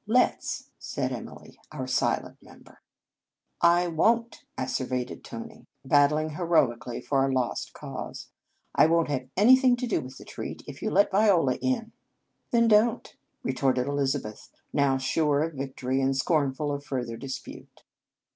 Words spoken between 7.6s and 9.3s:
cause." I won t have